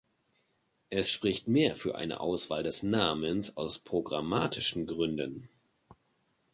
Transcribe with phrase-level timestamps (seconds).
[0.89, 5.47] Es spricht mehr für eine Auswahl des Namens aus programmatischen Gründen.